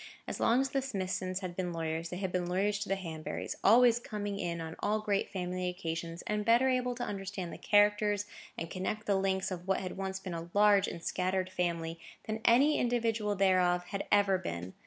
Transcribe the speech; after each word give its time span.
As 0.27 0.39
long 0.39 0.61
as 0.61 0.71
the 0.71 0.81
Smithsons 0.81 1.41
had 1.41 1.55
been 1.55 1.71
lawyers, 1.71 2.09
they 2.09 2.17
had 2.17 2.31
been 2.31 2.47
lawyers 2.47 2.79
to 2.79 2.89
the 2.89 2.95
Hanburys; 2.95 3.53
always 3.63 3.99
coming 3.99 4.39
in 4.39 4.59
on 4.59 4.75
all 4.79 4.99
great 4.99 5.29
family 5.29 5.69
occasions, 5.69 6.23
and 6.25 6.43
better 6.43 6.67
able 6.69 6.95
to 6.95 7.03
understand 7.03 7.53
the 7.53 7.59
characters, 7.59 8.25
and 8.57 8.71
connect 8.71 9.05
the 9.05 9.13
links 9.15 9.51
of 9.51 9.67
what 9.67 9.79
had 9.79 9.97
once 9.97 10.19
been 10.19 10.33
a 10.33 10.49
large 10.55 10.87
and 10.87 11.03
scattered 11.03 11.51
family, 11.51 11.99
than 12.25 12.41
any 12.45 12.79
individual 12.79 13.35
thereof 13.35 13.83
had 13.89 14.07
ever 14.11 14.39
been. 14.39 14.73